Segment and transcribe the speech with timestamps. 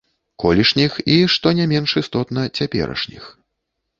[0.43, 3.31] Колішніх і, што не менш істотна, цяперашніх.